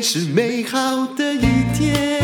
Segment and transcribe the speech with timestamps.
[0.00, 1.40] 是美好的一
[1.74, 2.21] 天。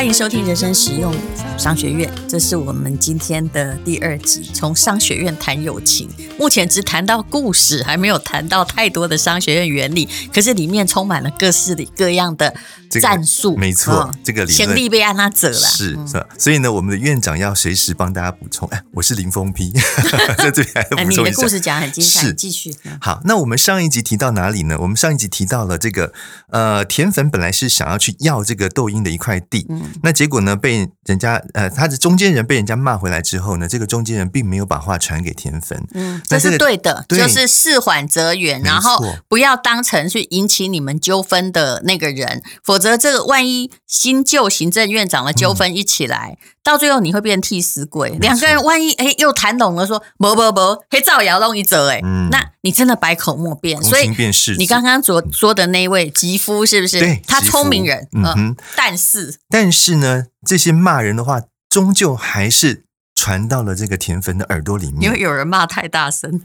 [0.00, 1.14] 欢迎收听人生实用
[1.58, 6.08] 商学院，这是我们今天的第二集，从商学院谈友情。
[6.38, 12.54] 目前只谈到故事，还没有谈到太多的商学院原理，可是里面充满了各式各样的。
[12.98, 16.26] 战术没错，哦、这个理论先例被安娜走了，是是吧？
[16.36, 18.68] 所以呢，我们的院长要随时帮大家补充。
[18.70, 19.70] 哎，我是林峰批，
[20.36, 21.22] 在这里还要补充一下。
[21.22, 22.74] 你的故事讲得很精彩，是继续。
[23.00, 24.76] 好，那我们上一集提到哪里呢？
[24.80, 26.12] 我们上一集提到了这个
[26.48, 43.70] 呃，田粉本来是想要去要这个窦婴的一块地，嗯，那结果呢，被人家呃，他的中间人被人家骂回来之后呢，这个中间人并没有把话传给田汾，嗯，这是对的，对就是事缓则圆，然后不要当成去引起你们纠纷的那个人，否则这个万一。
[43.86, 48.10] 新旧行政院长的纠纷一起来，嗯、到最后你会变替死鬼。
[48.20, 53.82] 两个人万一哎又谈拢了，说不不不，黑造谣弄一折哎，嗯、那你真的百口莫辩。
[53.82, 54.10] 所以
[54.58, 56.98] 你刚刚所说的那位吉夫是不是？
[56.98, 58.54] 对，他聪明人，嗯。
[58.76, 62.84] 但是但是呢，这些骂人的话，终究还是
[63.20, 66.40] 传到了这个田汾的耳朵里面，因为有人骂太大声。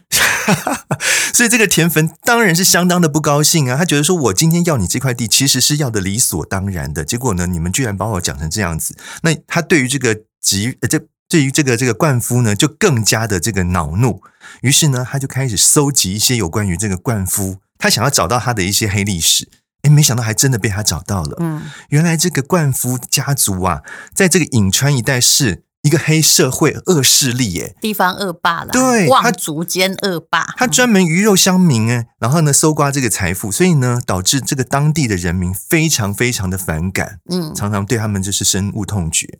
[1.34, 3.78] 所以这个田汾当然是相当的不高兴啊！
[3.78, 7.06] 他觉得说，我今天要你这块地，其实是要的理所当然的。
[7.06, 8.98] 结果呢，你们居然把我讲成这样子。
[9.22, 14.22] 那他对于这个吉，呃，这对于这个这个灌夫呢，就更加的这个恼怒。
[14.62, 19.48] 于是呢，他就开始搜集一些有关于这个灌夫，他想要找到他的一些黑历史。
[19.84, 21.38] 哎，没想到还真的被他找到了。
[21.40, 25.64] 嗯，原来这个灌夫家族啊，在这个颍川一带是。
[25.86, 39.38] 一个黑社会恶势力，耶，地方恶霸了，对，望族间恶霸，他专门鱼肉乡民，哎，然后呢，搜刮这个财富，所以呢，导致这个当地的人民非常非常的反感，嗯，常常对他们就是深恶痛绝。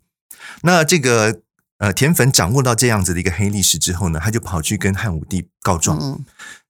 [0.62, 1.42] 那这个
[1.80, 5.98] 呃，田粉掌握到这样子的一个黑历史之后呢，他就跑去跟汉武帝告状。
[6.00, 6.24] 嗯，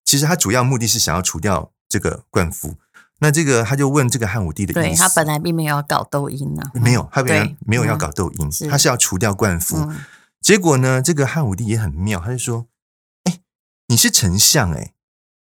[0.06, 2.76] 其实他主要目的是想要除掉这个灌夫。
[3.20, 9.78] 那这个他就问这个汉武帝的意思，对，他本来并没有要搞窦婴呢，没有，他本来没有要搞窦婴，嗯、他是要除掉灌夫。
[9.78, 10.04] 嗯、
[10.42, 12.68] 结果呢，这个汉武帝也很妙，他就说
[13.24, 13.40] ：“哎，
[13.88, 14.92] 你是丞相哎，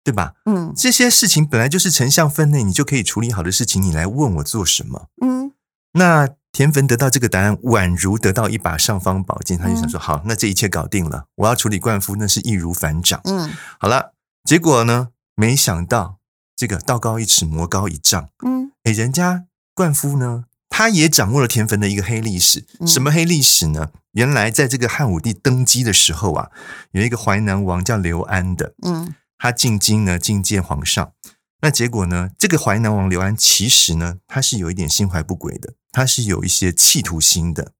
[0.03, 0.35] 对吧？
[0.45, 5.07] 嗯，这些事情本来就是丞相分内你就可以处理好的事情，你来问我做什么？
[5.25, 5.51] 嗯，
[5.93, 13.19] 那田汾得到这个答案，宛如得到一把尚方宝剑，他就想说：好，那这一切搞定了，我要处理灌夫，那是易如反掌。
[13.23, 14.13] 嗯，好了，
[14.43, 16.19] 结果呢，没想到。
[16.55, 18.29] 这个道高一尺，魔高一丈。
[18.45, 22.65] 嗯，哎，人家灌夫呢，他也掌握了田汾的一个黑历史。
[22.85, 23.91] 什么黑历史呢？
[24.11, 26.51] 原来在这个汉武帝登基的时候啊，
[26.91, 28.75] 有一个淮南王叫刘安的。
[28.83, 31.13] 嗯，他进京呢，觐见皇上。
[31.61, 37.71] 那结果呢，这个淮南王刘安其实呢，他是有一点心怀不轨的，他是有一些企图心的。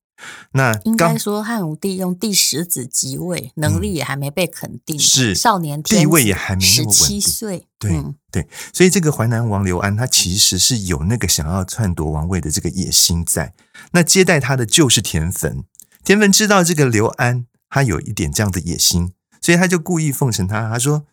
[0.51, 6.93] 那应该说，汉武帝用第十子即位，能力也还没被肯定，是少年地位也还没那么稳定。
[6.93, 13.53] 十七岁，对、嗯、对，所以这个淮南王刘安，他其实是有那个想要篡夺王位的这个野心在。
[13.91, 15.63] 那接待他的就是田汾，
[16.03, 21.05] 田汾知道这个刘安他有一点这样的野心，所以他就故意奉承他，他说：“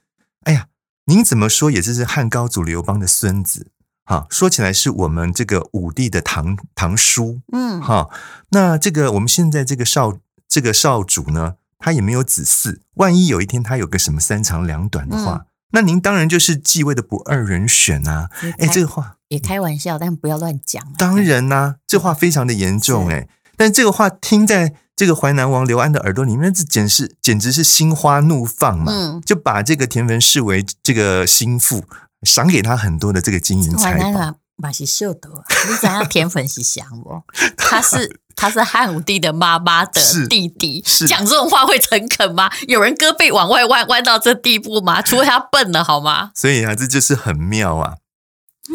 [0.44, 0.68] 哎呀，
[1.06, 3.68] 您怎么说也是汉高祖刘邦的孙子。”
[4.10, 8.08] 好，说起来是我们这个武帝的堂堂叔，嗯，哈，
[8.48, 18.30] 那这个我们现在这个少这个少主呢，他也没有子嗣，万一有一天他有个什么三长两短的话，嗯、那您当然就是继位的不二人选啊！
[18.58, 20.82] 哎，这个话也开玩笑，但不要乱讲。
[20.98, 31.84] 当然啦、啊，这话非常的严重哎，是但这个话听在这个淮南王刘安的耳朵里面，这简直简直是心花怒放嘛，嗯、就把这个田汾视为这个心腹。
[32.22, 37.24] 赏给他很多的这个金银财宝，马西秀德，你知道田粉是想我？
[37.56, 42.50] 他是他是汉武帝的妈妈的弟弟，讲这种话会诚恳吗？
[42.68, 45.00] 有人胳膊往外弯弯到这地步吗？
[45.00, 46.30] 除非他笨了，好吗？
[46.34, 47.94] 所以啊，这就是很妙啊。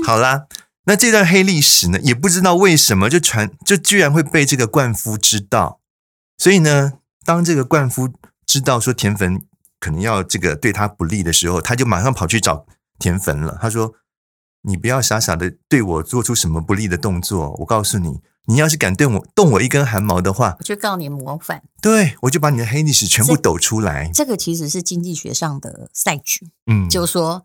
[0.03, 0.45] 好啦，
[0.85, 5.79] 那这段黑历史呢，也不知道为什么就传，就居然会被这个灌夫知道。
[6.39, 8.11] 所以呢，当这个灌夫
[8.47, 9.39] 知道说田汾
[9.79, 12.65] 可能要这个对他不利的时候，他就马上跑去找。
[12.99, 13.93] 田汾了，他说
[14.63, 17.55] ：“你不要傻傻的对我做出什么不利的动作。
[17.59, 21.63] 我告诉你，你要是敢对我动我一根汗毛的话，我就告你谋反。
[21.81, 24.07] 对，我就把你的黑历史全部抖出来。
[24.13, 27.43] 这，这个其实是经济学上的赛局，嗯，就是说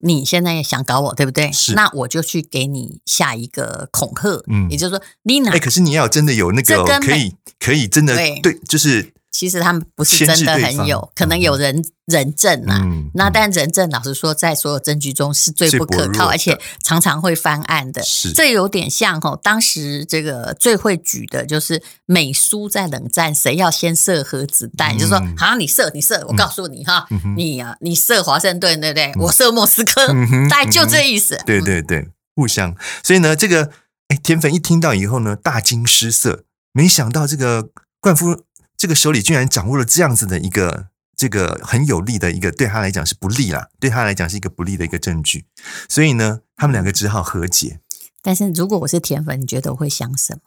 [0.00, 1.52] 你现在也想搞我，对不对？
[1.52, 5.52] 是，那我就去给你下一个恐吓，嗯，也就是说，你哪？
[5.52, 12.80] 哎，可是你要真的有那个可以可以真的对，对，就是。”其实他们不是真的很有，可能有人人证啊。
[12.82, 18.02] 嗯、那但人证老实说，在所有证据中是最不可靠，而且常常会翻案的。
[18.02, 24.96] 是，这有点像哈，当时这个最会举的就是美苏在冷战，谁要先射核子弹？
[24.96, 29.12] 嗯、就是说，好，你射，你射，我告诉你哈，嗯、你啊，你射华盛顿，对不对？
[29.12, 31.40] 嗯、我射莫斯科，嗯、大概就这意思。
[31.46, 32.74] 对对对，互相。
[33.04, 33.70] 所以呢，这个
[34.08, 36.42] 哎，田汾一听到以后呢，大惊失色，
[36.72, 37.68] 没想到这个
[38.00, 38.42] 冠夫。
[38.80, 45.44] 这个手里居然掌握了这样子的一个这个很有利的一个对他来讲是不利啦，对他来讲是一个不利的一个证据，
[45.86, 47.80] 所以呢，他们两个只好和解。
[48.22, 50.40] 但是如果我是田粉，你觉得我会想什么？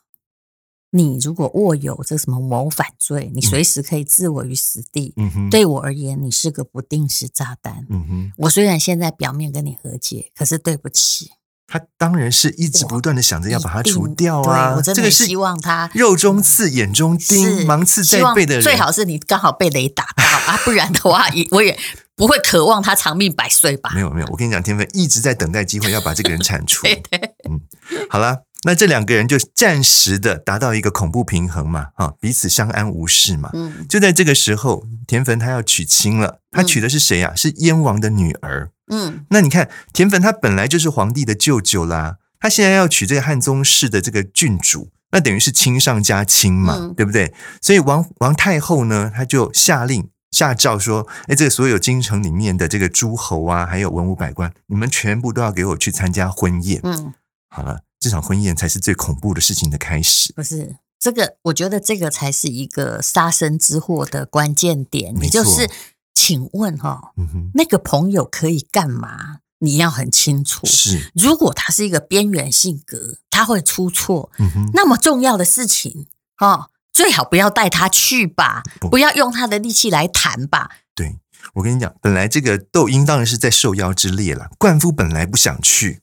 [0.89, 5.13] 你如果握有这什么谋反罪，你随时可以置我于死地。
[5.17, 7.85] 嗯哼，对我而言，你是个不定时炸弹。
[7.91, 11.29] 嗯哼，我虽然现在表面跟你和解，可是对不起。
[11.67, 14.79] 他当然是一直不断的想着要把它除掉啊！
[14.81, 21.77] 这个是希望他肉中刺、眼中钉、芒刺在背的人，最好是你刚好被雷打到啊，不然的话，我也
[22.15, 23.91] 不会渴望他长命百岁吧？
[23.95, 26.83] 没有没有，我跟你讲，天分一直在等待机会要把这个人铲除。
[26.85, 27.19] 对对
[27.49, 27.59] 嗯，
[28.09, 33.49] 好了，那这两个人就暂时的达到一个恐怖平衡嘛，啊，彼此相安无事嘛。
[33.53, 37.35] 嗯，就在这个时候，田汾他要娶亲了，他娶的是谁呀、啊？
[37.35, 38.71] 是燕王的女儿。
[38.91, 47.33] 嗯，那你看田汾他本来就是皇帝的舅舅啦，他现在要娶这个汉宗室的这个郡主，那等于是亲上加亲嘛，嗯、对不对？
[47.61, 57.13] 所以王王太后呢，他就下令下诏说：“哎，这个所有京城里面的这个诸侯啊，还有文武百官，你们全部都要给我去参加婚宴。”嗯，
[57.49, 60.33] 好了，这场婚宴才是最恐怖的事情的开始。
[60.33, 65.69] 不是这个，我觉得这个才是一个杀身之祸的关键点，也就是。
[66.15, 69.39] 请问哈，嗯、那个朋友可以干嘛？
[69.59, 70.65] 你要很清楚。
[70.67, 74.31] 是，如果他是一个边缘性格，他会出错。
[74.37, 76.05] 嗯、哼那么重要的事情，
[76.37, 80.69] 哈，最好不要带他去吧，不，不要用他的力气来谈吧。
[80.93, 81.17] 对，
[81.55, 86.02] 我跟你讲，本来这个窦婴当然是在受邀之列了，冠夫本来不想去。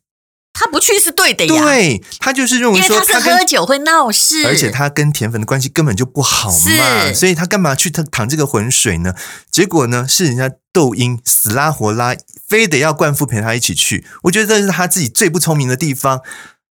[0.63, 9.15] 他不去是对的呀，对，他就是认为说他，他是喝酒会闹事，而且他跟田粉的关系根本就不好嘛，所以他干嘛去他淌这个浑水呢？
[9.51, 12.15] 结果呢，是人家窦婴死拉活拉，
[12.47, 14.05] 非得要冠夫陪他一起去。
[14.25, 16.21] 我觉得这是他自己最不聪明的地方。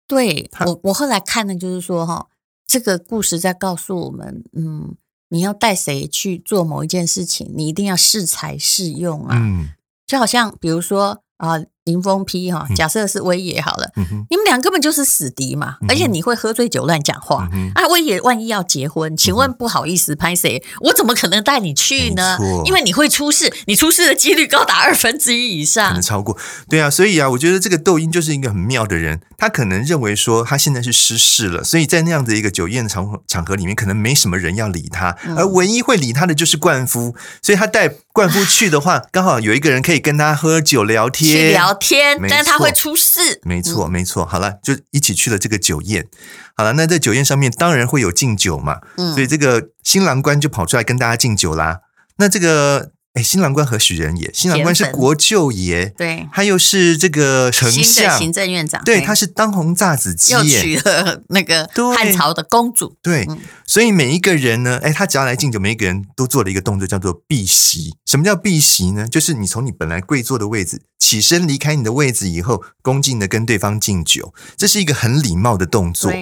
[0.09, 2.27] 对我，我后来看的就是说哈，
[2.67, 4.97] 这个故事在告诉我们，嗯，
[5.29, 9.69] 你要带谁去做某一件事情，你一定要适才适用啊，嗯，
[10.05, 11.61] 就好像比如说啊。
[11.87, 17.87] 林峰批哈，假设是威爷好了，嗯、你们俩根本就是死敌嘛，嗯、而且你会喝醉酒乱讲话、嗯、啊！
[17.87, 20.89] 威爷万一要结婚，请问不好意思，拍谁、嗯？
[20.89, 22.37] 我怎么可能带你去呢？
[22.37, 22.63] 错。
[22.67, 26.37] 因为你会出事，你出事的几率高达二分之一以上，可能超过。
[26.69, 43.41] 对啊，所以啊，我觉得这个窦婴就是一个很妙的人，他可能认为说他现在是失势了，所以在那样的一个酒宴场场合里面，可能没什么人要理他，嗯、而唯一会理他的就是冠夫，所以他带冠夫去的话， 刚好有一个人可以跟他喝酒聊天，聊天，但是他会出事。
[43.45, 44.25] 没错，没错。
[44.25, 46.07] 好了，就一起去了这个酒宴。
[46.57, 48.81] 好了，那在酒宴上面当然会有敬酒嘛。
[48.97, 51.81] 嗯，所以这个新郎官就跑出来跟大家敬酒啦。
[52.19, 52.93] 那这个。
[53.17, 54.31] 哎，新郎官何许人也？
[54.35, 61.67] 新郎官是国舅爷，对，他又是这个丞相、行政院长，对，他是当红炸子鸡，又娶了那个
[61.97, 67.95] 汉朝的公主，对，对，所以每一个人呢，哎，他只要来敬酒，每一个人都做了一个动作，叫做避席。
[68.05, 69.09] 什么叫避席呢？
[69.09, 76.13] 就是你从你本来跪坐的位置起身离开你的位置以后，恭敬的跟对方敬酒，这是一个很礼貌的动作。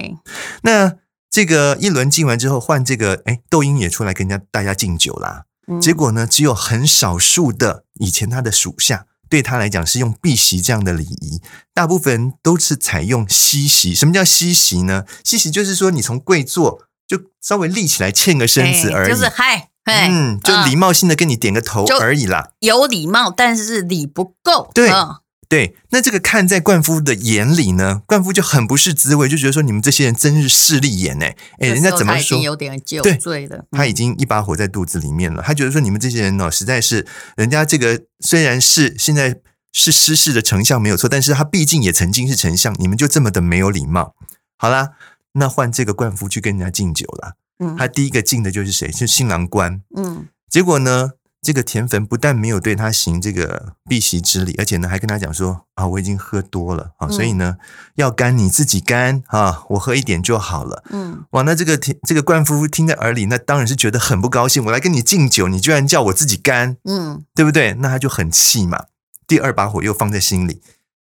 [0.62, 0.92] 那
[1.28, 5.46] 这个一轮敬完之后，换这个哎，窦婴也出来跟人家大家敬酒啦。
[5.80, 11.40] 结果呢，只有很少数的以前他的属下对他来讲是用避席这样的礼仪，
[11.72, 13.94] 大部分都是采用西席。
[13.94, 15.04] 什么叫西席呢？
[15.24, 22.50] 西席就是说你从跪坐就稍微立起来欠个身子而已，就是嗨，嗯，就礼貌性的跟你点个头而已啦。
[22.60, 24.70] 有礼貌，但是礼不够。
[24.74, 24.90] 对。
[24.90, 25.16] 嗯
[25.48, 32.38] 对，那这个看在冠夫的眼里呢，冠夫就很不是滋味，就觉得说你们这些人真是势利眼哎哎，人家怎么说？
[32.38, 35.42] 有点酒醉了，他已经一把火在肚子里面了。
[35.42, 39.40] 他觉得说你们这些人哦，实在是人家这个虽然是现在
[39.72, 44.14] 是失势的丞相没有错，但是他毕竟也曾经是丞相，你们就这么的没有礼貌。
[44.56, 44.92] 好啦，
[45.32, 47.36] 那换这个冠夫去跟人家敬酒了。
[47.58, 48.90] 嗯，他第一个敬的就是谁？
[48.90, 49.80] 是新郎官。
[49.96, 51.12] 嗯，结果呢？
[51.44, 57.58] 这个田汾不但没有对他行这个避席之礼，而且呢还跟他讲说啊，我已经喝多了啊，所以呢
[57.96, 60.82] 要干你自己干啊，我喝一点就好了。
[60.90, 64.64] 嗯，哇，那这个田这个冠夫听在耳里，那当然是觉得很不高兴。
[64.64, 67.74] 我来跟你敬酒，你居然叫我自己干，嗯，对不对？
[67.74, 68.86] 那他就很气嘛，
[69.26, 70.62] 第二把火又放在心里。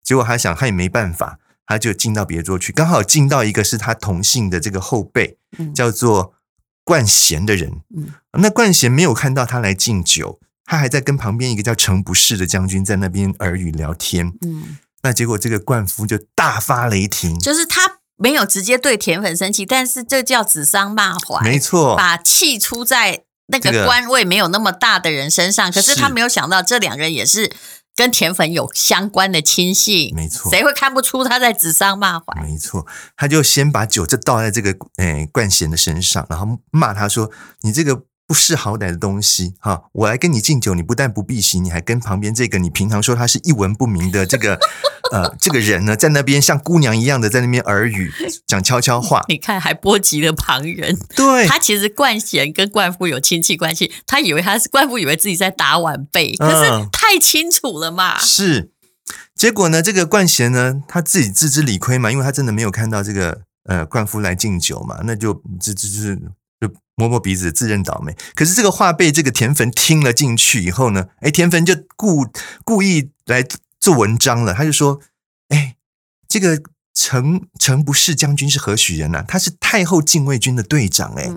[0.03, 5.39] 结果他想他也没办法，他就进到别桌去，刚好进到一个是他同姓的这个后辈，
[5.75, 6.35] 叫做
[6.85, 7.81] 冠贤的人。
[7.97, 14.33] 嗯，那冠贤没有看到他来敬酒，他还在跟旁边一个叫程不识的将军在那边耳语聊天。
[14.43, 25.73] 嗯，那结果这个冠夫就大发雷霆，就是他没有直接对田粉生气，但是这叫指桑骂槐，没错，把气出在那个官位没有那么大的人身上。
[25.73, 27.51] 这个、可是他没有想到，这两个人也是。
[27.97, 32.41] 跟田粉有相关的亲信，没错，谁会看不出他在指桑骂槐？
[32.43, 32.87] 没错，
[33.17, 37.31] 他就先把酒就倒在这个诶冠贤的身上，然后骂他说
[37.63, 39.85] ：“你这个。”不识好歹的东西，哈！
[39.93, 44.59] 我来跟你敬酒，你不但不避席，你还跟旁边这个你平常说他是一文不名的这个
[45.13, 48.11] 呃这个人呢，在那边像姑娘一样的在那边耳语，
[48.47, 49.23] 讲悄悄话。
[49.29, 50.99] 你看，还波及了旁人。
[51.15, 58.19] 对，他其实冠贤跟冠夫有亲戚关系，他以为他是冠夫，以为自己在打晚辈，可是太清楚了嘛。
[58.19, 58.71] 是，
[59.35, 66.19] 结果呢，这个冠贤呢，他自己自知理亏嘛，因为他真的没有看到这个呃冠夫来敬酒嘛，那就这这
[66.67, 66.75] 就。
[66.97, 68.17] 摸摸鼻子，自认倒霉。
[68.37, 72.25] 可是这个话被这个田汾听了进去以后呢，哎，田汾就故
[72.65, 73.45] 故意来
[73.81, 74.55] 做文章了。
[74.55, 75.01] 他就说
[75.51, 75.75] ：“哎，
[76.29, 76.63] 这个
[76.95, 79.25] 程程不是将军是何许人啊？
[79.27, 81.15] 他是太后禁卫军的队长。
[81.15, 81.29] 哎，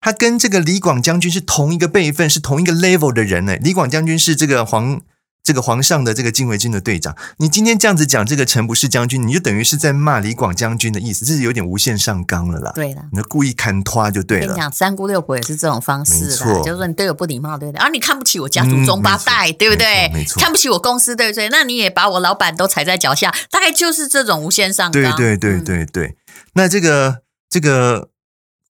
[0.00, 3.50] 他跟这个李广将军是同一个辈分，是同一个 level 的人。
[3.50, 5.02] 哎，李广将军是这个皇。”
[5.44, 12.72] 这个皇上的这个禁卫军的队长，你今天这样子讲这个程不是将军，你就等于是在骂李广将军的意思，这是有点无限上纲了啦。
[12.74, 14.46] 对啦，你故意看拖就对了。
[14.46, 17.78] 跟你讲，三姑六婆也是这种方式的，没错，就是说你对我不礼貌，对不对？
[17.78, 20.10] 啊，你看不起我家族中八代，嗯、对不对？
[20.14, 21.50] 没错，看不起我公司，对不对？
[21.50, 25.14] 那你也把我老板都踩在脚下，大概就是这种无限上纲。
[25.14, 26.06] 对对对对对。
[26.06, 26.16] 嗯、
[26.54, 27.18] 那这个
[27.50, 28.08] 这个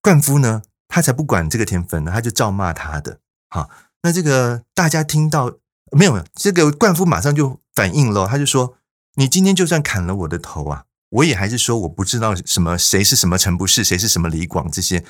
[0.02, 3.18] 灌夫呢，他才不管这个田汾呢，他就照骂他的。
[3.48, 3.70] 好，
[4.02, 5.52] 那这个大家听到。
[5.92, 8.74] 没有没有，这个冠夫马上就反应了，他就说
[9.16, 15.04] ：“你今天就算砍了我的头啊，我也还是说我不知道什么谁是什么陈不是，谁是什么李广这些。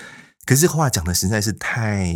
[0.45, 2.15] 可是话讲的实在是太，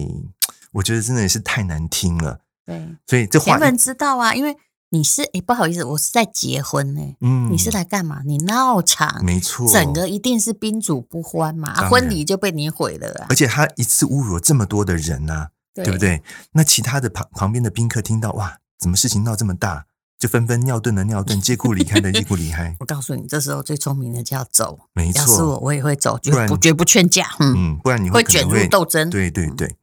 [0.73, 2.41] 我觉得真的是太难听了。
[2.67, 4.55] 对，所以这话你们知道啊，因为
[4.91, 7.00] 你是哎，不好意思，我是在结婚呢。
[7.21, 8.21] 嗯，你是来干嘛？
[8.27, 13.27] 你闹场，没错，整个一定是宾主不欢嘛，啊、婚礼就被你毁了、啊。
[13.31, 15.49] 而且他一次侮辱了这么多的人呐、啊。”
[15.85, 16.23] 对不对？
[16.52, 19.87] 那其他的旁旁边的宾客听到哇，怎么事情闹这么大，
[20.18, 22.76] 就纷纷尿遁的尿遁，借故离开的 借故离开。
[22.80, 24.78] 我告诉你，这时候最聪明的就要走。
[24.92, 27.28] 没错，要是我，我也会走，绝不绝不劝架。
[27.38, 29.08] 嗯嗯，不然你会会卷入斗争。
[29.08, 29.76] 对对对，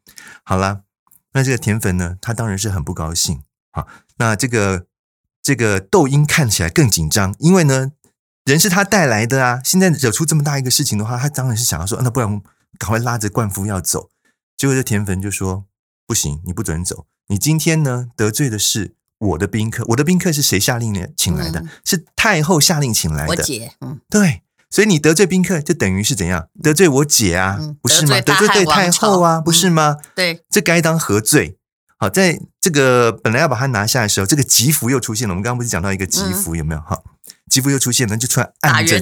[0.43, 0.81] 好啦，
[1.33, 3.41] 那这个田汾呢，他当然是很不高兴。
[3.71, 3.87] 好，
[4.17, 4.85] 那这个
[5.41, 7.91] 这个窦婴看起来更紧张，因为呢，
[8.43, 12.41] 人是他带来的啊，现在惹出这么大一个事情的话，他当然是想要说，那不然
[12.77, 14.09] 赶快拉着灌夫要走。
[14.57, 15.65] 结果这田汾就说。
[16.07, 17.05] 不行，你不准走。
[17.27, 21.07] 你今天呢，得罪的是我的宾客，我的宾客是谁下令呢？
[21.17, 23.31] 请来的、嗯、是太后下令请来的。
[23.31, 26.47] 我姐，嗯，对，所以你得罪宾客，就等于是怎样？
[26.61, 28.21] 得罪我姐啊，嗯、不是吗？
[28.21, 29.97] 得罪对太后啊，不是吗？
[29.99, 31.57] 嗯、对，这该当何罪？
[31.97, 35.33] 好，在这个本来要把它拿下的时候，这个吉福又出现了。
[35.33, 36.81] 我们刚刚不是讲到一个吉福、嗯、有没有？
[36.81, 37.01] 哈。
[37.49, 38.99] 吉福又出现了，就突然按着，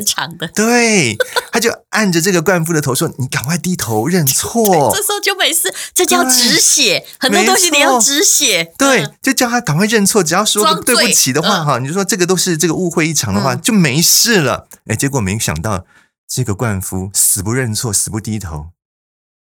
[0.54, 1.16] 对，
[1.52, 7.06] 他就按着这个冠夫的头说：“你赶快低头认错。”这时候就没事，这叫止血。
[7.20, 10.22] 很多东西你要止血，对，就叫他赶快认错。
[10.22, 14.68] 只要说个对不起的话，哈，你就说这个都是这个误会一场的话，就没事了。
[14.88, 15.86] 哎，结果没想到
[16.28, 18.68] 这个冠夫死不认错，死不低头，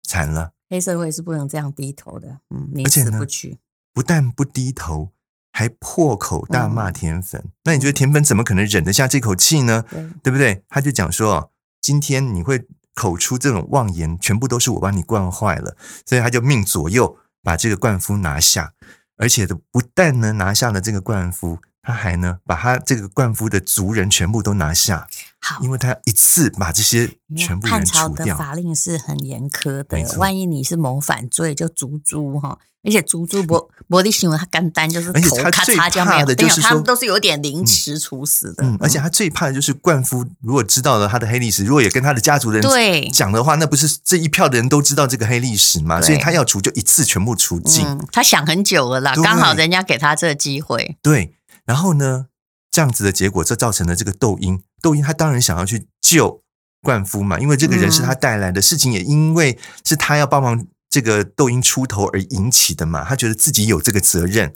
[0.06, 0.50] 惨了。
[0.68, 3.58] 黑社会是不能这样低头的，嗯，你死不去，
[3.94, 5.08] 不但不低头。
[5.52, 9.84] 还破口大骂田粉，嗯、那你觉得田粉怎么可能忍得下这口气呢？
[9.90, 10.62] 对，对不对？
[10.68, 15.76] 他就讲说，今天你会口出这种妄言，全部都是我把你惯坏了，
[16.06, 18.72] 所以他就命左右把这个冠夫拿下，
[19.16, 25.08] 而且不但呢拿下了这个冠夫，他还呢把他这个冠夫的族人全部都拿下。
[25.40, 28.02] 好，因为他一次把这些全部人除掉。
[28.02, 32.58] 汉朝的法令是很严苛的，万一你是谋反罪，就诛诸哈。
[32.82, 38.64] 而且诛诸伯伯利新闻，他干单就是头咔嚓就没有，就是他们都是有点凌迟处死的。
[38.64, 46.00] 嗯，而且他最怕的就是冠夫，如果知道了他的黑历史，如果也跟他的家族人对讲的话，那不是这一票的人都知道这个黑历史吗？
[46.00, 47.86] 所以他要除就一次全部除尽。
[48.10, 50.96] 他想很久了啦，刚好人家给他这个机会。
[51.02, 51.34] 对，
[51.66, 52.28] 然后呢，
[52.70, 56.40] 这样子的结果，这造成了这个窦婴，窦婴他当然想要去救
[56.80, 60.66] 冠夫嘛，因为这个人是他带来的事情，也因为是他要帮忙。
[60.90, 64.52] 这个窦婴出头而引起的嘛，他觉得自己有这个责任，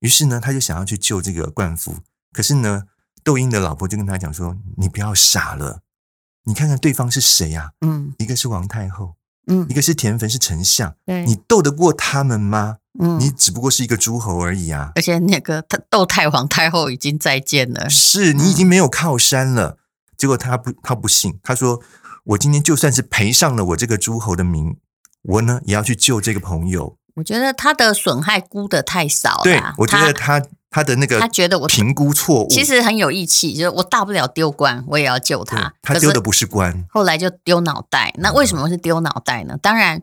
[0.00, 1.96] 于是呢，他就想要去救这个灌夫。
[2.30, 2.82] 可是呢，
[3.24, 5.80] 窦婴的老婆就跟他讲说：“你不要傻了，
[6.44, 7.70] 你看看对方是谁呀？
[7.80, 9.14] 嗯，一个是王太后，
[9.46, 12.76] 嗯，一个是田汾是丞相，对，你斗得过他们吗？
[13.00, 14.92] 嗯，你只不过是一个诸侯而已啊。
[14.94, 19.78] 而且那个他窦太皇太后已经再见了，是你已经没有靠山了。
[20.18, 21.80] 结果他不，他不信，他说：
[22.24, 24.76] 我今天就算是赔上了我这个诸侯的名。”
[25.22, 26.96] 我呢也要去救这个朋友。
[27.16, 29.42] 我觉得他的损害估的太少了。
[29.42, 35.74] 对，我觉得他他的那个，他觉得我评估错误，其实很有义气，就是我大不了丢官，我也要救他。
[35.82, 38.14] 他丢的不是官，后来就丢脑袋。
[38.18, 39.54] 那为什么是丢脑袋呢？
[39.54, 40.00] 嗯、当然，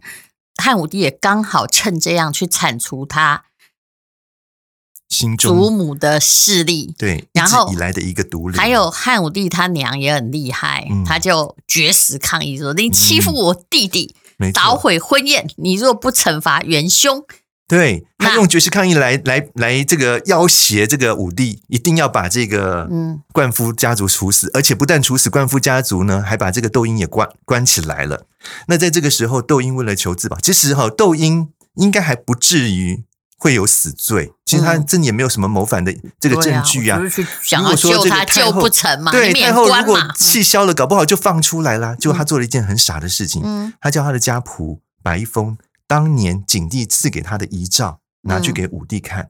[0.62, 3.45] 汉武帝也刚好趁这样去铲除他
[5.07, 6.93] 心中祖母的势力。
[6.98, 8.57] 对，然后以来的一个独立。
[8.57, 14.13] 还有汉武帝他娘也很厉害，嗯、他就绝食抗议说：“你欺负我弟弟。
[14.13, 14.19] 嗯”
[14.53, 17.23] 捣毁婚宴，你若不惩罚元凶，
[17.67, 28.25] 对，他用绝食抗议来来来这个要挟这个武帝，一定要把这个嗯冠夫家族处死，嗯、而且不但处死冠夫家族呢，还把这个窦婴也关关起来了。
[28.67, 33.03] 那在这个时候，窦婴为了求自保，其实哈，窦婴应该还不至于。
[33.45, 36.97] 会有死罪，其实他真的也没有什么谋反的这个证据啊。
[36.97, 41.95] 如果说这个救不成嘛，对，太后如果气消了，搞不好就放出来了。
[41.95, 49.29] 就他做了一件很傻的事情，他叫他的家仆把一封当年景帝赐给他的遗诏拿去给武帝看。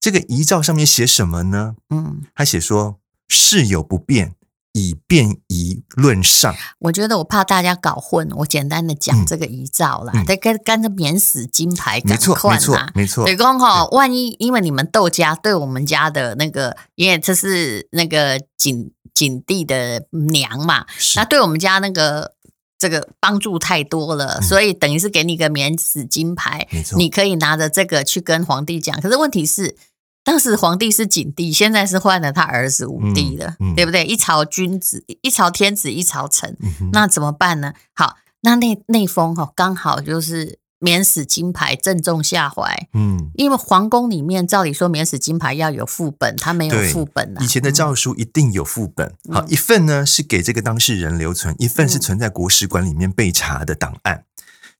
[0.00, 1.76] 这个遗诏上面写什么呢？
[1.90, 4.34] 嗯，他写说事有不便。
[4.76, 13.24] 以便宜论上，我觉得我怕大家搞混，我简单的讲这个遗诏啦，得跟跟着免死金牌赶快啦，没错，没错。
[13.24, 22.32] 对公哈，万一因为你们窦家对我们家的那个，因为这是那个景景帝的娘嘛，那对我们家那个
[22.76, 26.66] 这个帮助太多了，嗯、所以等于是给你个免死金牌，
[26.96, 29.00] 你可以拿着这个去跟皇帝讲。
[29.00, 29.76] 可是问题是。
[30.24, 34.06] 当时皇帝是景帝，现在是换了他儿子武帝了，嗯嗯、对不对？
[34.06, 37.74] 一朝君子，一朝天子一朝臣，嗯、那怎么办呢？
[37.92, 42.88] 好，那那那封哈，刚好就是免死金牌，正中下怀。
[42.94, 47.42] 嗯，因为皇宫里面照理说免死金牌要有副本，他没有副本啊。
[47.42, 54.14] 以前的诏书一定有副本，嗯、好，一份呢是给这个当事人留存，一份是存在国史馆里面备查的档案。
[54.14, 54.24] 嗯、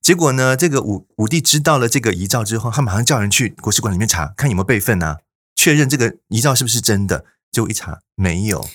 [0.01, 5.19] 结果呢，这个武武帝知道了这个遗诏之后，他马上叫人去国史馆里面查，看有没有备份啊。
[5.65, 8.67] 确认这个遗诏是不是真的，就一查没有。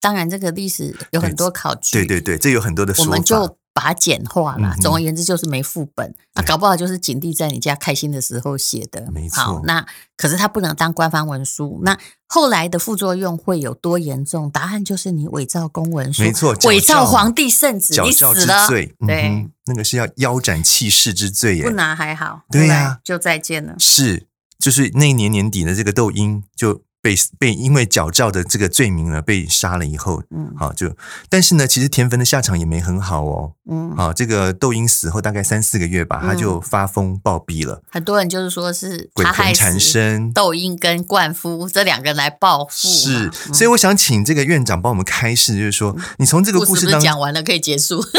[0.00, 1.90] 当然，这个历史有很多考据。
[1.90, 3.10] 对对对，这有很多的说法。
[3.10, 4.76] 我们就把它简化了。
[4.76, 6.14] 嗯、总而言之，就是没副本。
[6.34, 9.10] 那、啊、搞不好就是景帝在你家开心的时候写的。
[9.10, 9.42] 没错。
[9.42, 9.84] 好，那
[10.16, 11.80] 可是他不能当官方文书。
[11.82, 14.48] 那后来的副作用会有多严重？
[14.48, 18.68] 答案就是你伪造公文书，没错，伪造皇帝圣旨，你死了。
[18.68, 21.64] 罪对，那个是要腰斩弃市之罪耶。
[21.64, 22.42] 不拿还好。
[22.52, 23.74] 对呀、啊，就再见了。
[23.80, 24.28] 是。
[24.64, 30.96] 就是那年年底的这个痘印就被被因为矫诏的这个罪名呢被杀了以后，嗯，好就，
[31.28, 37.82] 但是呢，其实田汾的下场也没很好哦，嗯，好，这个窦婴死后大概三四个月吧，他就发疯暴毙了。
[37.90, 42.88] 很多人就是说是鬼魂缠身，窦婴跟灌夫这两个人来报复。
[42.88, 48.02] 是，所以我想请这个院长帮我们开示，就是说，你从这个故事当中讲完了可以结束。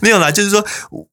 [0.00, 0.64] 没有啦，就是说，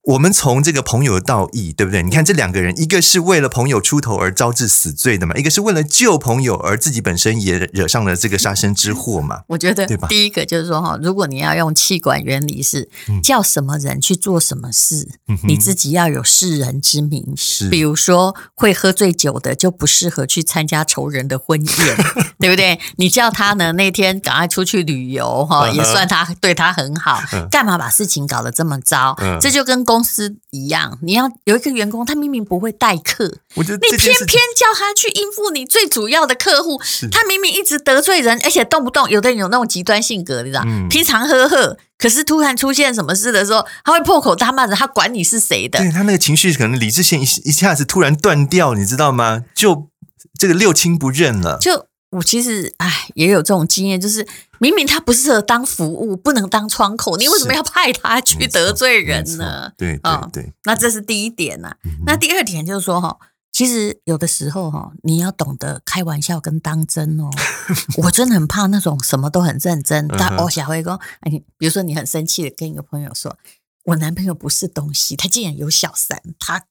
[0.04, 2.02] 我们从这个朋友的道义，对不对？
[2.04, 9.42] 你看这两个人，一个是为了朋友出头而招致死罪的嘛，一个是为了救朋友而自己本身也惹上了这个杀身之祸嘛。
[9.50, 10.08] 我觉得，对吧？
[10.08, 12.90] 第一个就是说哈，如果你要用气管原理是
[13.24, 17.34] 叫什么人去做什么事，嗯、你自己要有世人之名。
[17.36, 21.98] 是，比如说会喝醉酒的就不适合去参加仇人的婚宴，
[22.40, 22.80] 对不对？
[22.98, 27.20] 你叫他呢那天赶快出去旅游哈，也算他对他很好。
[27.52, 29.16] 干嘛把事情搞得这么糟？
[29.20, 40.64] 嗯、这就跟公司一样，你要有一个员工，他明明不会待客，我觉得你偏偏叫他去应付你最主要的客户，他明明一直得罪人，而且动不动有的人有那种极端性格，你知道？
[40.66, 45.80] 嗯、平常呵呵，可是突然出现什么事的时候，他会破口大骂人，他管你是谁的？
[45.80, 49.44] 对，他那个情绪可能理智线一一下子突然断掉，你知道吗？
[49.54, 49.90] 就
[50.38, 51.58] 这个六亲不认了。
[51.62, 54.28] 就我其实哎，也有这种经验，就是。
[54.62, 59.72] 明明他不适合当服务，不能当窗口，你为什么要派他去得罪人呢？
[59.78, 61.76] 对对对，那这是第一点呐、啊。
[61.86, 63.16] 嗯、那第二点就是说哈，
[63.60, 67.30] 其实有的时候哈，你要懂得开玩笑跟当真哦。
[68.04, 73.36] 我真的很怕那种什么都很认真，但我小辉哥，哎，比如说你很生气的跟一个朋友说，
[73.84, 76.64] 我男朋友不是东西，他竟然有小三，他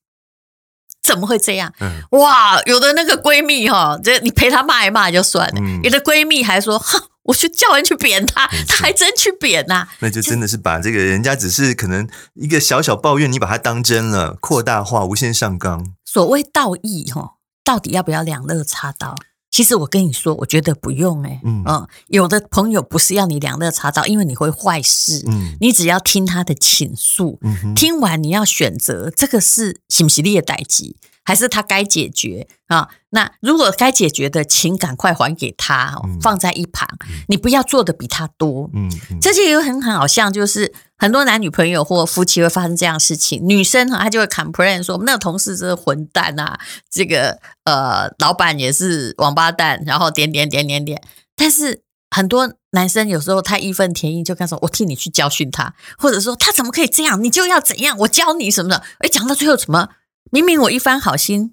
[1.03, 1.75] 怎么会这样？
[1.81, 6.99] 嗯、哇，有的那个闺蜜哈，这你陪她骂一骂就算了，嗯、有的闺蜜还说哈。
[7.29, 9.89] 我去叫人去扁他，他还真去扁呐、啊！
[10.01, 15.87] 那就真的是把这个人家只是可能一个小小抱怨，你把他当真了，扩大化，无限上纲。
[16.05, 19.15] 所谓道义哈，到底要不要两肋插刀？
[19.51, 21.41] 其实我跟你说，我觉得不用哎、欸。
[21.45, 25.25] 嗯，嗯，有的朋友不是要你两肋插刀，因为你会坏事。
[25.27, 30.97] 嗯，你只要听他的倾诉，嗯、听完你要选择这个是是不是你的代志。
[31.29, 32.89] 还是他该解决啊？
[33.11, 38.71] 那如果该解决的，请赶快还给他，放在一旁，嗯、你不要做的比他多。
[38.73, 46.59] 嗯，嗯这就有很很好像，就是很多男女朋友或夫妻会发生这样的事情，女生哈，她就会 complain 说，我们那个同事真是混蛋啊，
[46.91, 51.03] 这个呃，老板也是王八蛋，然后点点点点点。
[51.37, 58.83] 但是很多男生有时候太义愤填膺，就跟他说，我替你去教训他，或者说他怎么可以这样，你就要怎样，我教你什么的。
[59.01, 59.91] 哎，讲到最后什么？
[60.31, 61.53] 明明我一番好心，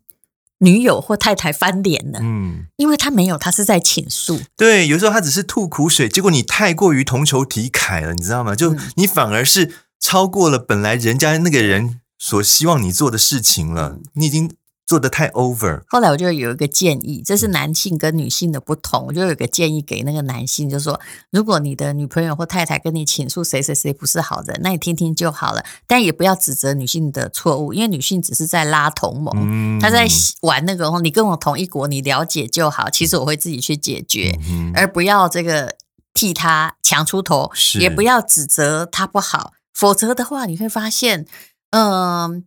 [0.59, 4.41] 女友或太太翻脸了，嗯，因为他没有，他是在倾诉。
[4.55, 8.55] 对，有时候他只是吐苦水，结果你太过于同仇敌忾了，你知道吗？
[8.55, 14.51] 就你反而是超过了本来人家那个人所希望你做的事情了，你已经。
[14.85, 15.81] 做得太 over。
[15.87, 19.05] 后来我就有一个建议，这是男性跟女性的不同。
[19.07, 20.99] 我就有一个建议给那个男性，就是说，
[21.31, 30.07] 如果你的女朋友或太太跟你倾诉谁谁谁不是好人，那你听听就好了，但也不要指责女性的错误，因为女性只是在拉同盟，她在
[30.41, 32.89] 玩那个，你跟我同一国，你了解就好。
[32.89, 34.37] 其实我会自己去解决，
[34.75, 35.75] 而不要这个
[36.13, 41.25] 替他强出头，也不要指责他不好，否则的话你会发现，
[41.71, 42.43] 嗯。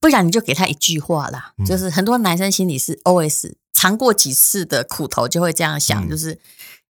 [0.00, 6.38] 不然你就给他一句话啦，嗯、就是很多男生心里是 OS，尝过几次的苦头就会这样想，嗯、就是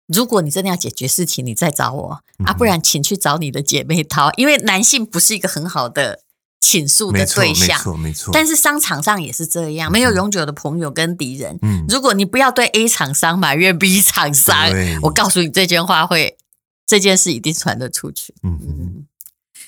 [0.08, 6.20] 如果你真的要解决事情，你再找我、嗯、啊，不然请去找你的姐妹淘， 因为男性不是一个很好的
[6.60, 8.32] 倾诉的对象，没错没错。
[8.32, 11.58] 但是商场上也是这样，没有永久的朋友跟敌人。
[11.64, 14.70] 嗯，如果你不要对 A 厂商埋怨 B 厂商，
[15.02, 16.38] 我告诉你这件话会，
[16.86, 18.36] 这件事一定传得出去。
[18.44, 19.06] 嗯嗯。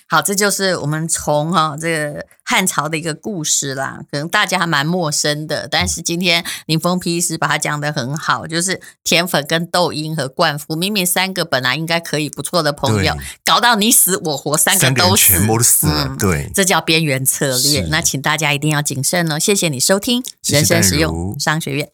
[0.08, 17.82] 好，这就是我们从哈这个汉朝的一个故事啦，可能大家还蛮陌生的，但是今天林峰皮医师把它讲得很好，就是甜粉跟窦婴和灌夫，明明三个本来应该可以不错的朋友，搞到你死我活，三个都死，全部都死了，嗯、对，这叫边缘策略。
[17.90, 19.40] 那请大家一定要谨慎哦。
[19.40, 21.94] 谢谢你收听人生实用商学院。